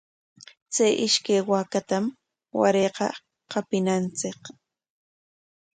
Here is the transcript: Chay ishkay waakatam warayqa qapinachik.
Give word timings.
Chay 0.73 0.93
ishkay 1.05 1.41
waakatam 1.49 2.05
warayqa 2.59 3.07
qapinachik. 3.51 4.41